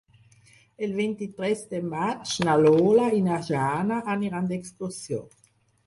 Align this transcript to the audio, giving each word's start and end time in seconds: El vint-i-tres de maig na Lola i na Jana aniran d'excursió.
El 0.87 0.95
vint-i-tres 0.99 1.61
de 1.75 1.83
maig 1.91 2.33
na 2.49 2.57
Lola 2.65 3.07
i 3.21 3.25
na 3.29 3.39
Jana 3.53 4.03
aniran 4.19 4.53
d'excursió. 4.55 5.27